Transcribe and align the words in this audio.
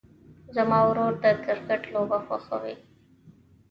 زما 0.55 0.79
ورور 0.87 1.13
د 1.23 1.25
کرکټ 1.45 1.81
لوبه 1.93 2.17
خوښوي. 2.25 2.75